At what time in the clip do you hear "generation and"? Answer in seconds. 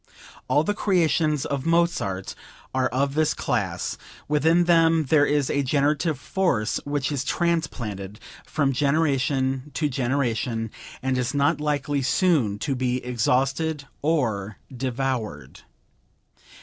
9.89-11.19